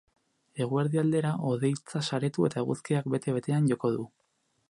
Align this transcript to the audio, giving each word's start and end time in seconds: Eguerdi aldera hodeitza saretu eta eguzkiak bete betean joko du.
Eguerdi 0.63 1.01
aldera 1.01 1.33
hodeitza 1.49 2.01
saretu 2.07 2.47
eta 2.49 2.63
eguzkiak 2.65 3.13
bete 3.17 3.37
betean 3.39 3.71
joko 3.75 3.95
du. 3.99 4.09